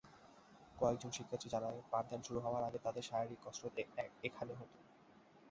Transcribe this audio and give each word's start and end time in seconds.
কয়েকজন 0.77 1.11
শিক্ষার্থী 1.11 1.47
জানায়, 1.49 1.79
পাঠদান 1.91 2.19
শুরু 2.23 2.39
হওয়ার 2.41 2.63
আগে 2.63 2.79
তাদের 2.85 3.03
শারীরিক 3.09 3.39
কসরত 3.43 3.75
এখানে 4.23 4.53
হতো। 4.59 4.77